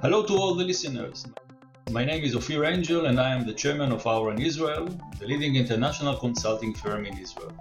[0.00, 1.26] Hello to all the listeners.
[1.90, 4.86] My name is Ophir Angel and I am the chairman of Auren Israel,
[5.18, 7.52] the leading international consulting firm in Israel.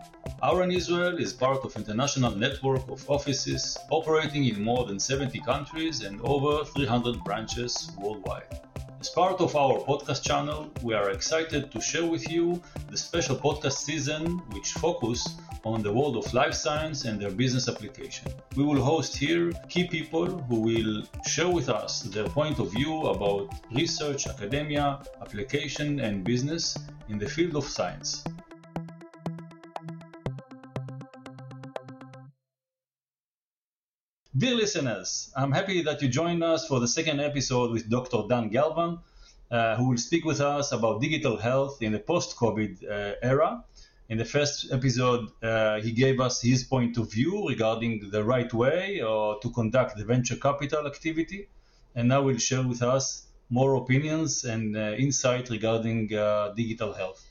[0.43, 6.03] Auren Israel is part of international network of offices operating in more than 70 countries
[6.03, 8.61] and over 300 branches worldwide.
[8.99, 13.35] As part of our podcast channel, we are excited to share with you the special
[13.35, 15.27] podcast season which focus
[15.65, 18.31] on the world of life science and their business application.
[18.55, 23.07] We will host here key people who will share with us their point of view
[23.07, 26.77] about research, academia, application and business
[27.09, 28.23] in the field of science.
[34.37, 38.19] Dear listeners, I'm happy that you joined us for the second episode with Dr.
[38.29, 38.99] Dan Gelvan,
[39.49, 43.63] uh, who will speak with us about digital health in the post COVID uh, era.
[44.09, 48.51] In the first episode, uh, he gave us his point of view regarding the right
[48.53, 51.49] way uh, to conduct the venture capital activity,
[51.95, 57.21] and now will share with us more opinions and uh, insight regarding uh, digital health.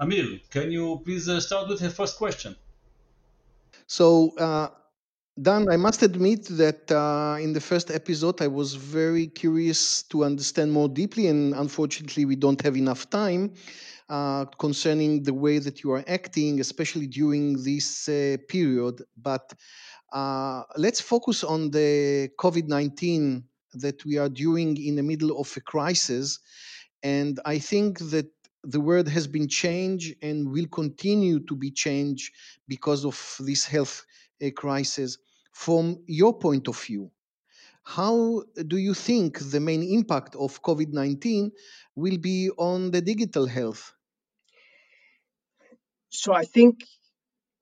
[0.00, 2.56] Amir, can you please start with the first question?
[3.86, 4.34] So,
[5.40, 10.24] Dan, I must admit that uh, in the first episode, I was very curious to
[10.24, 13.52] understand more deeply, and unfortunately, we don't have enough time
[14.08, 19.02] uh, concerning the way that you are acting, especially during this uh, period.
[19.16, 19.52] But
[20.12, 25.52] uh, let's focus on the COVID 19 that we are doing in the middle of
[25.56, 26.38] a crisis.
[27.02, 28.26] And I think that
[28.62, 32.32] the world has been changed and will continue to be changed
[32.66, 34.04] because of this health
[34.42, 35.18] uh, crisis
[35.52, 37.10] from your point of view,
[37.84, 41.52] how do you think the main impact of COVID 19
[41.94, 43.92] will be on the digital health?
[46.08, 46.84] So I think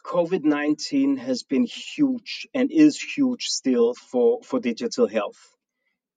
[0.04, 5.40] COVID 19 has been huge and is huge still for, for digital health.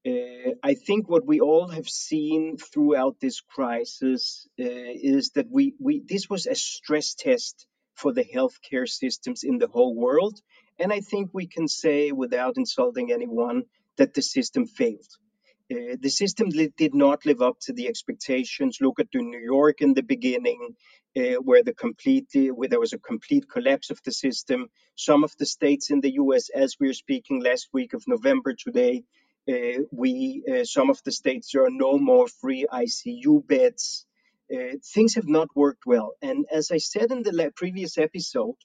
[0.07, 5.73] Uh, I think what we all have seen throughout this crisis uh, is that we,
[5.79, 7.65] we this was a stress test
[7.95, 10.39] for the healthcare systems in the whole world
[10.77, 13.63] and I think we can say, without insulting anyone,
[13.97, 15.11] that the system failed.
[15.71, 18.77] Uh, the system li- did not live up to the expectations.
[18.81, 20.75] Look at New York in the beginning,
[21.17, 24.67] uh, where the completely where there was a complete collapse of the system.
[24.95, 28.53] Some of the states in the U.S., as we are speaking last week of November
[28.53, 29.05] today,
[29.49, 34.05] uh, we uh, some of the states there are no more free ICU beds.
[34.53, 38.57] Uh, things have not worked well, and as I said in the previous episode,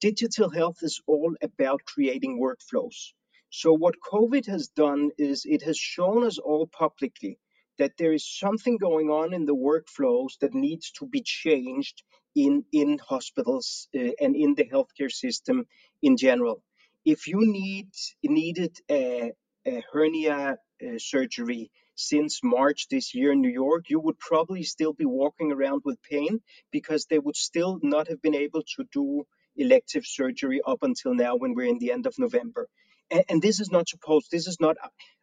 [0.00, 3.12] digital health is all about creating workflows.
[3.50, 7.38] So, what COVID has done is it has shown us all publicly
[7.78, 12.02] that there is something going on in the workflows that needs to be changed
[12.34, 15.66] in, in hospitals uh, and in the healthcare system
[16.02, 16.62] in general.
[17.04, 17.88] If you need
[18.22, 19.32] needed a,
[19.66, 24.92] a hernia uh, surgery since March this year in New York, you would probably still
[24.92, 26.40] be walking around with pain
[26.70, 31.36] because they would still not have been able to do elective surgery up until now
[31.36, 32.68] when we're in the end of November.
[33.10, 34.76] And, and this is not supposed, this is not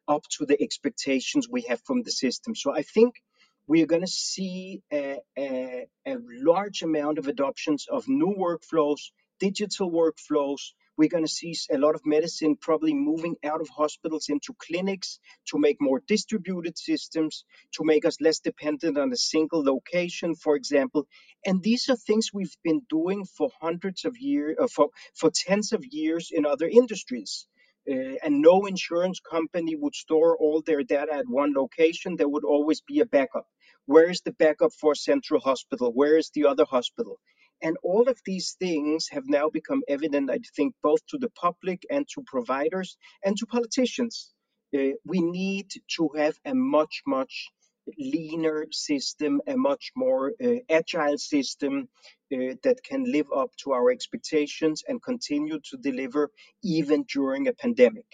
[0.08, 2.56] up to the expectations we have from the system.
[2.56, 3.16] So I think
[3.68, 9.00] we are going to see a, a, a large amount of adoptions of new workflows,
[9.40, 10.60] digital workflows,
[10.96, 15.20] we're going to see a lot of medicine probably moving out of hospitals into clinics
[15.48, 20.56] to make more distributed systems, to make us less dependent on a single location, for
[20.56, 21.08] example.
[21.46, 25.74] And these are things we've been doing for hundreds of years, uh, for, for tens
[25.74, 27.48] of years in other industries.
[27.90, 32.16] Uh, and no insurance company would store all their data at one location.
[32.16, 33.46] There would always be a backup.
[33.86, 35.92] Where is the backup for Central Hospital?
[35.92, 37.20] Where is the other hospital?
[37.62, 41.86] And all of these things have now become evident, I think, both to the public
[41.90, 44.34] and to providers and to politicians.
[44.74, 47.50] Uh, we need to have a much, much
[47.98, 51.90] leaner system, a much more uh, agile system
[52.34, 56.32] uh, that can live up to our expectations and continue to deliver
[56.64, 58.06] even during a pandemic.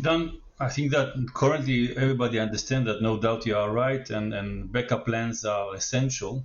[0.00, 4.72] Dan, I think that currently everybody understands that no doubt you are right and, and
[4.72, 6.44] backup plans are essential.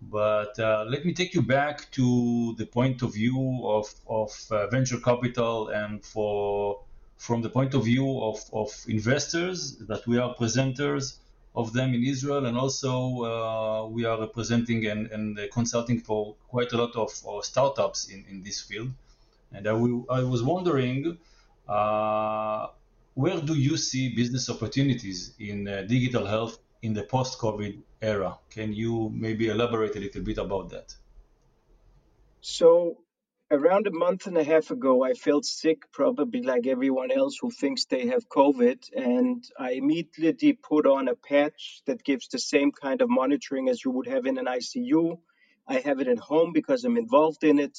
[0.00, 4.66] But uh, let me take you back to the point of view of, of uh,
[4.68, 6.80] venture capital and for
[7.16, 11.18] from the point of view of, of investors that we are presenters
[11.54, 16.72] of them in Israel and also uh, we are representing and, and consulting for quite
[16.72, 18.90] a lot of uh, startups in, in this field.
[19.52, 21.16] And I, will, I was wondering
[21.68, 22.66] uh,
[23.14, 28.36] where do you see business opportunities in uh, digital health in the post-COVID era.
[28.50, 30.94] Can you maybe elaborate a little bit about that?
[32.40, 32.98] So,
[33.50, 37.50] around a month and a half ago, I felt sick, probably like everyone else who
[37.50, 38.78] thinks they have COVID.
[38.96, 43.84] And I immediately put on a patch that gives the same kind of monitoring as
[43.84, 45.18] you would have in an ICU.
[45.68, 47.78] I have it at home because I'm involved in it.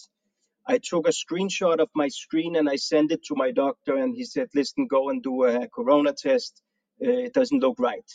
[0.68, 4.16] I took a screenshot of my screen and I sent it to my doctor, and
[4.16, 6.60] he said, Listen, go and do a corona test.
[7.00, 8.10] Uh, it doesn't look right.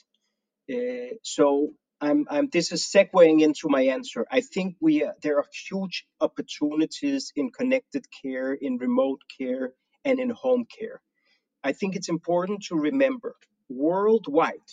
[0.69, 4.27] Uh, so I'm, I'm, this is segueing into my answer.
[4.31, 9.75] I think we uh, there are huge opportunities in connected care, in remote care,
[10.05, 11.01] and in home care.
[11.65, 13.37] I think it's important to remember
[13.69, 14.71] worldwide,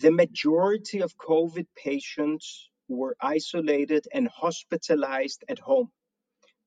[0.00, 5.90] the majority of COVID patients were isolated and hospitalized at home.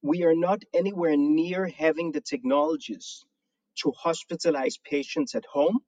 [0.02, 3.26] We are not anywhere near having the technologies
[3.82, 5.80] to hospitalize patients at home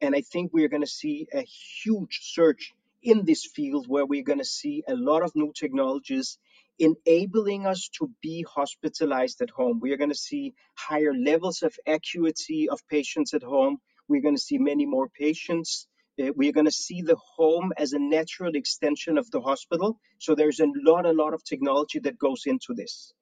[0.00, 2.74] and I think we're going to see a huge surge
[3.06, 6.38] in this field where we're going to see a lot of new technologies
[6.80, 9.78] enabling us to be hospitalized at home.
[9.80, 13.78] We are going to see higher levels of acuity of patients at home.
[14.08, 15.86] We're going to see many more patients.
[16.20, 20.00] Uh, we're going to see the home as a natural extension of the hospital.
[20.18, 23.12] So there's a lot, a lot of technology that goes into this.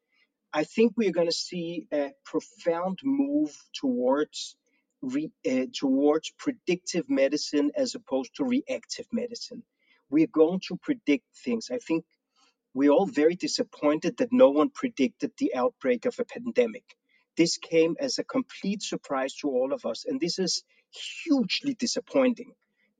[0.50, 4.56] I think we're going to see a profound move towards
[5.02, 9.62] re, uh, towards predictive medicine as opposed to reactive medicine.
[10.14, 11.70] We're going to predict things.
[11.72, 12.04] I think
[12.72, 16.84] we're all very disappointed that no one predicted the outbreak of a pandemic.
[17.36, 20.62] This came as a complete surprise to all of us, and this is
[21.24, 22.52] hugely disappointing.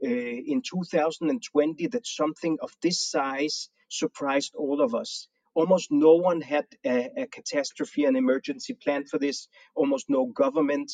[0.02, 5.28] Uh, in 2020, that something of this size surprised all of us.
[5.55, 9.46] Almost no one had a, a catastrophe, an emergency plan for this.
[9.76, 10.90] Almost no government.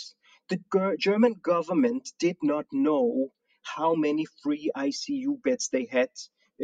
[0.51, 0.61] The
[0.99, 6.11] German government did not know how many free ICU beds they had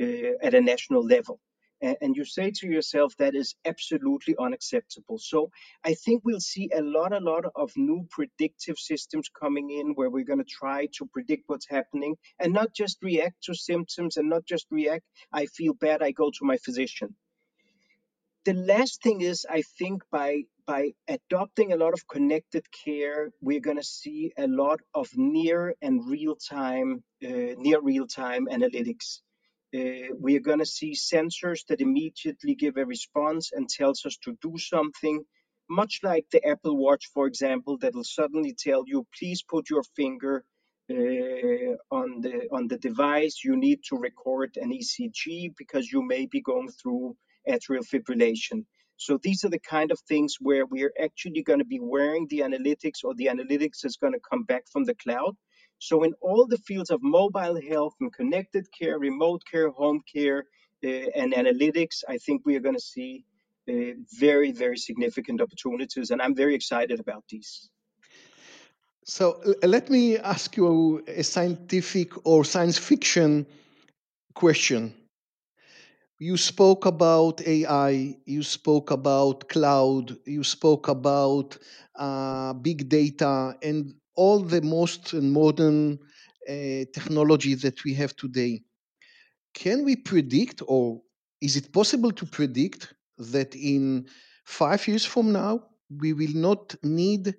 [0.00, 1.40] uh, at a national level.
[1.82, 5.19] And you say to yourself, that is absolutely unacceptable.
[5.19, 5.50] So
[5.84, 10.08] I think we'll see a lot, a lot of new predictive systems coming in where
[10.08, 14.31] we're going to try to predict what's happening and not just react to symptoms and
[14.31, 17.14] not just react, I feel bad, I go to my physician
[18.46, 23.61] the last thing is i think by by adopting a lot of connected care we're
[23.61, 29.21] going to see a lot of near and real time uh, near real time analytics
[29.77, 34.17] uh, we are going to see sensors that immediately give a response and tells us
[34.19, 35.23] to do something
[35.69, 39.83] much like the apple watch for example that will suddenly tell you please put your
[39.95, 40.45] finger
[40.91, 46.27] uh, on the on the device you need to record an ecg because you may
[46.27, 47.17] be going through
[47.49, 48.65] atrial fibrillation.
[48.96, 52.40] So these are the kind of things where we're actually going to be wearing the
[52.40, 55.37] analytics or the analytics is going to come back from the cloud.
[55.78, 60.44] So in all the fields of mobile health and connected care, remote care, home care,
[60.84, 63.25] uh, and analytics, I think we are going to see
[63.69, 67.69] uh, very, very significant opportunities, and I'm very excited about these.
[69.04, 73.46] So let me ask you a scientific or science fiction
[74.34, 74.94] question
[76.19, 81.59] you spoke about AI, you spoke about cloud, you spoke about
[81.97, 85.99] uh, big data, and all the most modern
[86.49, 86.53] uh,
[86.95, 88.63] technology that we have today.
[89.55, 91.03] Can we predict, or
[91.41, 94.07] is it possible to predict, that in
[94.45, 97.35] five years from now, we will not need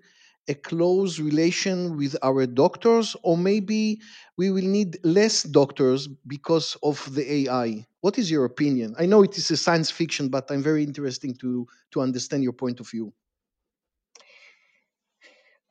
[0.48, 4.02] a close relation with our doctors, or maybe
[4.38, 7.86] we will need less doctors because of the AI.
[8.02, 8.96] What is your opinion?
[8.98, 12.54] I know it is a science fiction, but I'm very interested to to understand your
[12.54, 13.14] point of view.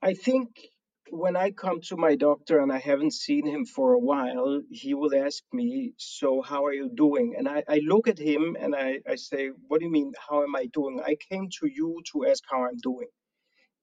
[0.02, 0.48] I think
[1.10, 4.94] when I come to my doctor and I haven't seen him for a while, he
[4.94, 7.34] will ask me, So, how are you doing?
[7.38, 10.42] And I, I look at him and I, I say, What do you mean, how
[10.42, 11.00] am I doing?
[11.04, 13.08] I came to you to ask how I'm doing.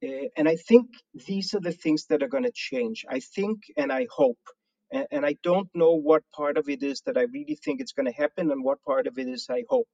[0.03, 0.88] Uh, and I think
[1.27, 3.05] these are the things that are going to change.
[3.10, 4.39] I think and I hope.
[4.91, 7.93] And, and I don't know what part of it is that I really think it's
[7.93, 9.88] going to happen and what part of it is I hope.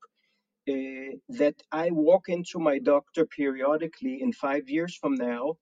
[0.69, 5.55] Uh, that I walk into my doctor periodically in five years from now,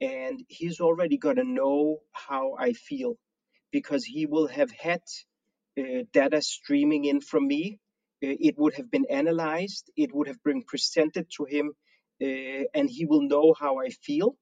[0.00, 3.16] and he's already going to know how I feel
[3.72, 5.00] because he will have had
[5.78, 7.78] uh, data streaming in from me.
[8.22, 11.72] Uh, it would have been analyzed, it would have been presented to him
[12.22, 14.36] uh, and he will know how I feel.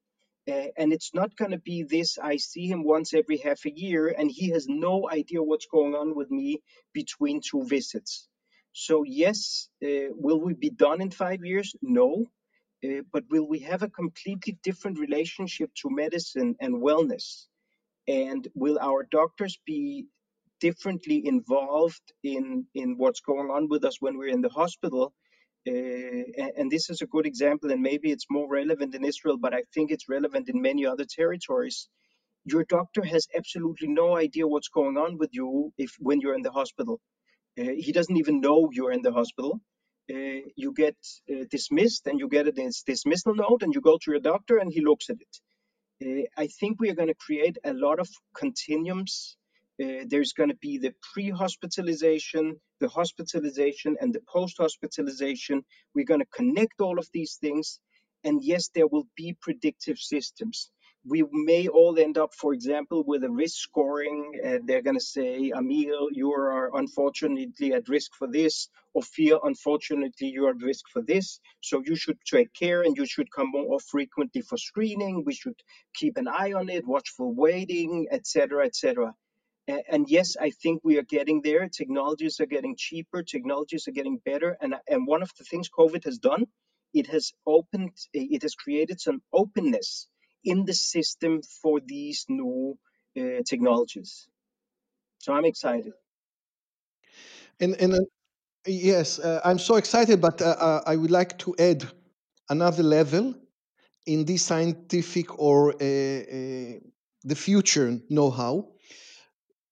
[0.49, 3.76] Uh, and it's not going to be this I see him once every half a
[3.76, 8.28] year and he has no idea what's going on with me between two visits.
[8.73, 11.75] So, yes, uh, will we be done in five years?
[11.83, 12.26] No.
[12.85, 17.47] Uh, but will we have a completely different relationship to medicine and wellness?
[18.06, 20.06] And will our doctors be
[20.61, 25.14] differently involved in, in what's going on with us when we're in the hospital?
[25.69, 29.55] Uh, and this is a good example, and maybe it's more relevant in Israel, but
[29.55, 31.89] I think it's relevant in many other territories.
[32.45, 36.43] Your doctor has absolutely no idea what's going on with you if when you're in
[36.43, 37.01] the hospital.
[37.59, 39.61] Uh, he doesn't even know you're in the hospital.
[40.09, 40.97] Uh, you get
[41.51, 44.81] dismissed, and you get a dismissal note, and you go to your doctor, and he
[44.81, 45.35] looks at it.
[46.37, 49.37] I think we are going to create a lot of continuums
[49.83, 55.62] uh, there's going to be the pre-hospitalization, the hospitalization, and the post-hospitalization.
[55.95, 57.78] We're going to connect all of these things,
[58.25, 60.71] and yes, there will be predictive systems.
[61.09, 64.33] We may all end up, for example, with a risk scoring.
[64.45, 69.38] Uh, they're going to say, Amir, you are unfortunately at risk for this, or Fear,
[69.45, 71.38] unfortunately, you're at risk for this.
[71.61, 75.23] So you should take care and you should come more frequently for screening.
[75.25, 75.61] We should
[75.95, 79.14] keep an eye on it, watchful waiting, etc., etc
[79.69, 81.69] and yes, I think we are getting there.
[81.69, 84.57] Technologies are getting cheaper, technologies are getting better.
[84.61, 86.47] And, and one of the things COVID has done,
[86.95, 90.07] it has opened, it has created some openness
[90.45, 92.79] in the system for these new
[93.19, 94.29] uh, technologies.
[95.19, 95.93] So I'm excited.
[97.59, 97.99] And, and uh,
[98.67, 101.85] yes, uh, I'm so excited, but uh, uh, I would like to add
[102.49, 103.35] another level
[104.07, 108.69] in this scientific or uh, the future know how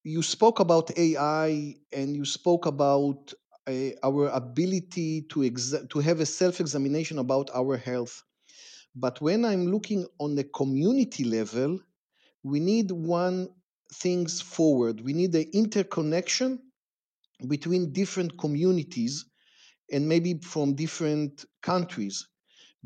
[0.04, 3.32] you spoke about AI and you spoke about
[3.66, 8.22] uh, our ability to exa- to have a self-examination about our health.
[8.96, 11.80] But when I'm looking on the community level,
[12.44, 13.48] we need one
[13.94, 15.00] things forward.
[15.02, 16.60] We need the interconnection
[17.48, 19.24] between different communities
[19.92, 22.26] and maybe from different countries.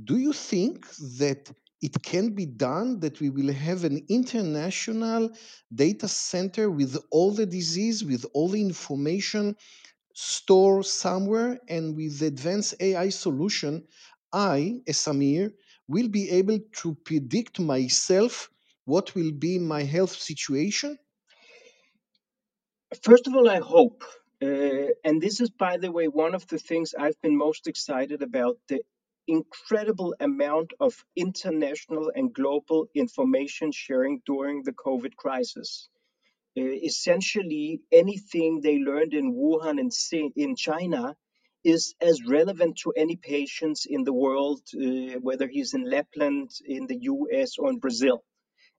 [0.04, 0.86] Do you think
[1.18, 5.30] that it can be done that we will have an international
[5.74, 9.56] data center with all the disease, with all the information
[10.14, 13.86] stored somewhere, and with the advanced AI solution,
[14.32, 15.06] I, as
[15.88, 18.50] will be able to predict myself
[18.84, 20.98] what will be my health situation?
[23.02, 24.02] First of all, I hope.
[24.40, 28.22] Uh, and this is, by the way, one of the things I've been most excited
[28.22, 28.82] about the
[29.28, 35.88] incredible amount of international and global information sharing during the COVID crisis.
[36.58, 39.92] Uh, essentially, anything they learned in Wuhan and
[40.34, 41.14] in China
[41.62, 46.86] is as relevant to any patients in the world, uh, whether he's in Lapland, in
[46.86, 48.24] the US, or in Brazil.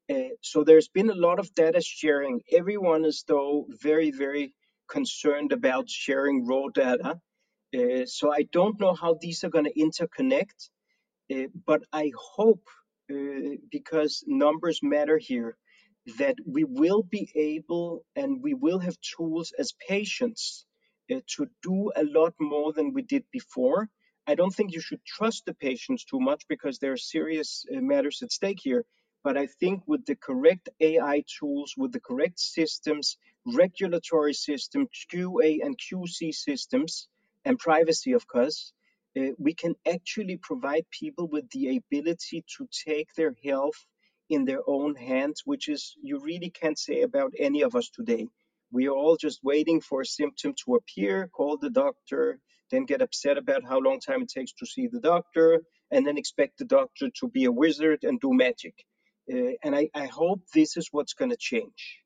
[0.09, 2.41] Uh, so there's been a lot of data sharing.
[2.51, 4.53] Everyone is, though, very, very
[4.89, 7.21] concerned about sharing raw data.
[7.75, 10.69] Uh, so I don't know how these are going to interconnect,
[11.33, 12.63] uh, but I hope,
[13.11, 15.57] uh, because numbers matter here,
[16.19, 20.65] that we will be able and we will have tools as patients
[21.13, 23.89] uh, to do a lot more than we did before.
[24.27, 27.81] I don't think you should trust the patients too much because there are serious uh,
[27.81, 28.85] matters at stake here.
[29.25, 35.61] But I think with the correct AI tools, with the correct systems, regulatory systems, QA
[35.65, 37.08] and QC systems,
[37.45, 38.73] and privacy, of course,
[39.17, 43.85] uh, we can actually provide people with the ability to take their health
[44.29, 48.27] in their own hands, which is you really can't say about any of us today.
[48.71, 52.39] We are all just waiting for a symptom to appear, call the doctor,
[52.71, 56.17] then get upset about how long time it takes to see the doctor, and then
[56.17, 58.75] expect the doctor to be a wizard and do magic.
[59.31, 61.98] Uh, and I, I hope this is what's going to change.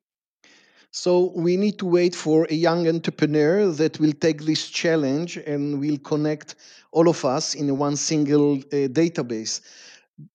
[0.96, 5.80] So we need to wait for a young entrepreneur that will take this challenge and
[5.80, 6.54] will connect
[6.92, 9.62] all of us in one single uh, database.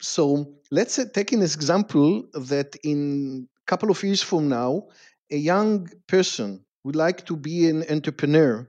[0.00, 4.88] So let's uh, take an example that in a couple of years from now,
[5.30, 8.68] a young person would like to be an entrepreneur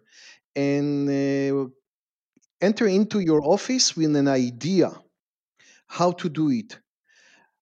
[0.55, 1.69] and uh,
[2.61, 4.91] enter into your office with an idea
[5.87, 6.77] how to do it.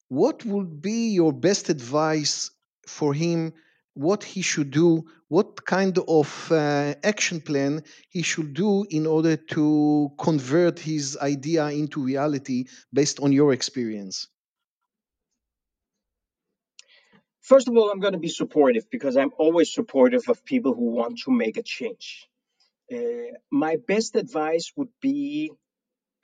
[0.08, 2.50] What would be your best advice
[2.86, 3.54] for him
[3.98, 9.36] what he should do, what kind of uh, action plan he should do in order
[9.36, 14.28] to convert his idea into reality based on your experience?
[17.40, 20.90] First of all, I'm going to be supportive because I'm always supportive of people who
[20.90, 22.28] want to make a change.
[22.92, 25.50] Uh, my best advice would be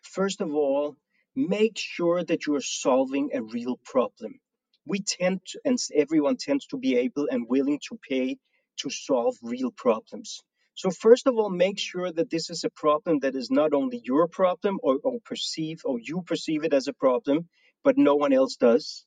[0.02, 0.96] first of all,
[1.34, 4.38] make sure that you're solving a real problem
[4.86, 8.38] we tend to, and everyone tends to be able and willing to pay
[8.78, 10.40] to solve real problems.
[10.74, 14.00] So first of all, make sure that this is a problem that is not only
[14.04, 17.48] your problem or, or perceive or you perceive it as a problem,
[17.84, 19.06] but no one else does.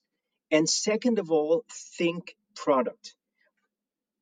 [0.51, 1.65] And second of all,
[1.97, 3.13] think product.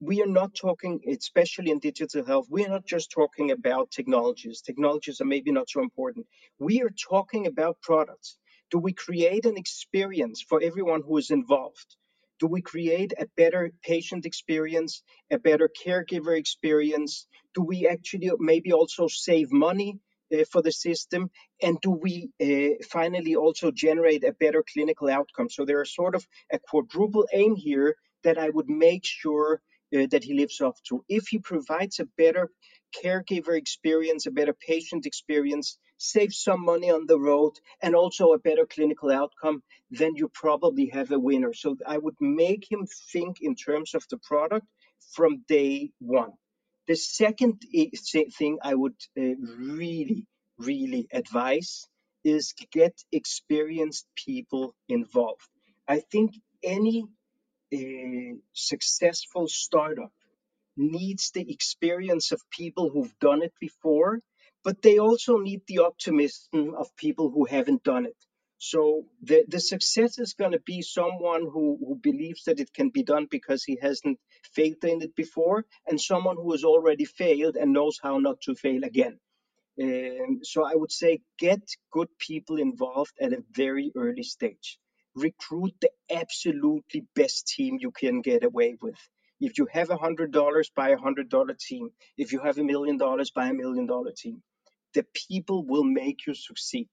[0.01, 4.61] we are not talking, especially in digital health, we are not just talking about technologies.
[4.61, 6.27] Technologies are maybe not so important.
[6.59, 8.37] We are talking about products.
[8.71, 11.95] Do we create an experience for everyone who is involved?
[12.39, 17.27] Do we create a better patient experience, a better caregiver experience?
[17.53, 19.99] Do we actually maybe also save money
[20.33, 21.29] uh, for the system?
[21.61, 25.49] And do we uh, finally also generate a better clinical outcome?
[25.49, 29.61] So there is sort of a quadruple aim here that I would make sure
[29.95, 31.05] uh, that he lives up to.
[31.07, 32.49] If he provides a better
[33.01, 38.39] caregiver experience, a better patient experience, saves some money on the road, and also a
[38.39, 41.53] better clinical outcome, then you probably have a winner.
[41.53, 44.67] So I would make him think in terms of the product
[45.13, 46.33] from day one.
[46.87, 47.63] The second
[48.37, 51.87] thing I would uh, really, really advise
[52.23, 55.47] is get experienced people involved.
[55.87, 57.05] I think any
[57.73, 60.11] a successful startup
[60.77, 64.19] needs the experience of people who've done it before,
[64.65, 68.17] but they also need the optimism of people who haven't done it.
[68.57, 72.89] So the, the success is going to be someone who, who believes that it can
[72.89, 74.19] be done because he hasn't
[74.55, 78.55] failed in it before, and someone who has already failed and knows how not to
[78.55, 79.19] fail again.
[79.81, 84.79] Um, so I would say get good people involved at a very early stage
[85.15, 88.99] recruit the absolutely best team you can get away with.
[89.39, 91.89] If you have a hundred dollars, buy a hundred dollar team.
[92.17, 94.41] If you have a million dollars, buy a million dollar team.
[94.95, 96.89] The people will make you succeed.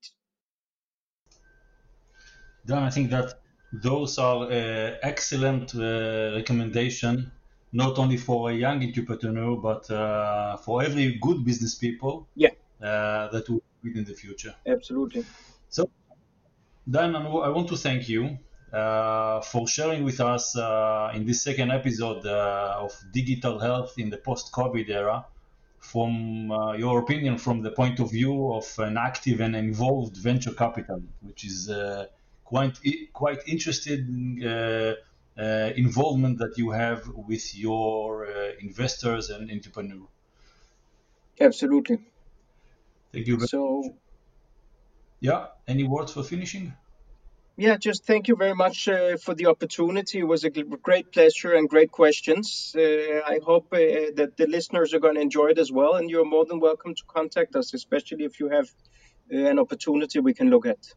[2.66, 3.40] Dan, I think that
[3.72, 7.32] those are uh, excellent uh, recommendation,
[7.72, 12.28] not only for a young entrepreneur, but uh, for every good business people.
[12.34, 12.50] Yeah.
[12.82, 14.54] Uh, that will be in the future.
[14.66, 15.24] Absolutely.
[15.68, 15.88] So
[16.90, 18.38] Dan, I want to thank you
[18.72, 24.10] uh, for sharing with us uh, in this second episode uh, of digital health in
[24.10, 25.24] the post-COVID era,
[25.82, 30.52] from uh, your opinion from the point of view of an active and involved venture
[30.52, 32.06] capital, which is uh,
[32.44, 32.78] quite
[33.12, 34.94] quite interesting uh,
[35.76, 38.26] involvement that you have with your
[38.60, 40.08] investors and entrepreneurs.
[41.40, 41.98] Absolutely.
[43.12, 43.40] Thank you.
[43.40, 43.94] so
[45.20, 45.46] yeah.
[45.66, 46.74] Any words for finishing?
[47.62, 50.18] Yeah, just thank you very much uh, for the opportunity.
[50.18, 52.74] It was a great pleasure and great questions.
[52.76, 55.94] Uh, I hope uh, that the listeners are going to enjoy it as well.
[55.94, 58.68] And you're more than welcome to contact us, especially if you have
[59.32, 60.92] uh, an opportunity we can look at.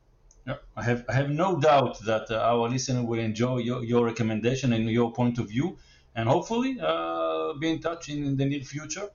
[0.47, 4.03] Yeah, I have I have no doubt that uh, our listener will enjoy your, your
[4.03, 5.77] recommendation and your point of view,
[6.15, 9.07] and hopefully uh, be in touch in, in the near future.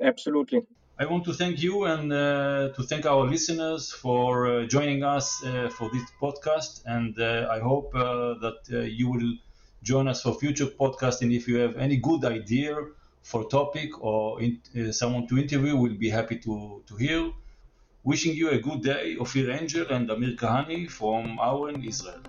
[0.00, 0.60] Absolutely.
[0.98, 5.44] I want to thank you and uh, to thank our listeners for uh, joining us
[5.44, 6.80] uh, for this podcast.
[6.86, 9.34] And uh, I hope uh, that uh, you will
[9.82, 11.20] join us for future podcasts.
[11.20, 12.78] And if you have any good idea
[13.22, 17.30] for topic or in, someone to interview, we'll be happy to, to hear.
[18.02, 22.22] Wishing you a good day, Ophir Angel and Amir Kahani from Auren, Israel.